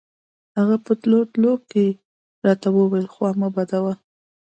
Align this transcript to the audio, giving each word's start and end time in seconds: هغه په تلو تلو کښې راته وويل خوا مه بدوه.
هغه 0.57 0.75
په 0.85 0.91
تلو 1.01 1.19
تلو 1.33 1.51
کښې 1.69 1.87
راته 2.45 2.67
وويل 2.71 3.07
خوا 3.13 3.29
مه 3.41 3.49
بدوه. 3.55 3.93